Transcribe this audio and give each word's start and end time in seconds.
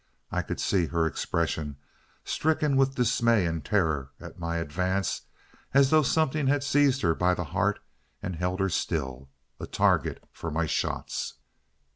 I 0.31 0.41
could 0.41 0.59
see 0.59 0.87
her 0.87 1.05
expression, 1.05 1.77
stricken 2.25 2.75
with 2.75 2.95
dismay 2.95 3.45
and 3.45 3.63
terror, 3.63 4.09
at 4.19 4.39
my 4.39 4.57
advance, 4.57 5.21
as 5.75 5.91
though 5.91 6.01
something 6.01 6.47
had 6.47 6.63
seized 6.63 7.03
her 7.03 7.13
by 7.13 7.35
the 7.35 7.43
heart 7.43 7.77
and 8.19 8.35
held 8.35 8.61
her 8.61 8.69
still—a 8.69 9.67
target 9.67 10.23
for 10.31 10.49
my 10.49 10.65
shots. 10.65 11.35